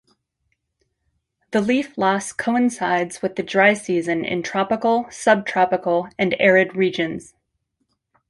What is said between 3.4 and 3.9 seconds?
dry